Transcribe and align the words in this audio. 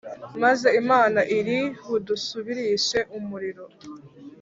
Maze 0.43 0.67
Imana 0.81 1.19
iri 1.37 1.59
budusubirishe 1.87 2.99
umuriro 3.17 3.65